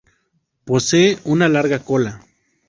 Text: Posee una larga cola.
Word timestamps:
Posee 0.65 1.19
una 1.25 1.47
larga 1.47 1.77
cola. 1.77 2.25